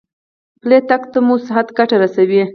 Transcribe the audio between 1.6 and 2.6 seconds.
ته ګټه رسوي.